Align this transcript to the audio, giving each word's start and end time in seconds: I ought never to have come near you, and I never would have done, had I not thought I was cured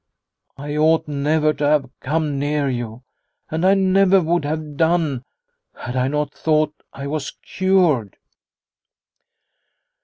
I 0.57 0.75
ought 0.77 1.07
never 1.07 1.53
to 1.53 1.63
have 1.63 1.87
come 1.99 2.39
near 2.39 2.67
you, 2.67 3.03
and 3.51 3.63
I 3.63 3.75
never 3.75 4.19
would 4.19 4.45
have 4.45 4.75
done, 4.75 5.21
had 5.75 5.95
I 5.95 6.07
not 6.07 6.33
thought 6.33 6.73
I 6.91 7.05
was 7.05 7.37
cured 7.45 8.17